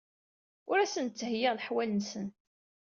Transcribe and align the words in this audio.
Ur 0.71 0.77
asen-d-ttheyyiɣ 0.79 1.53
leḥwal-nsen. 1.55 2.27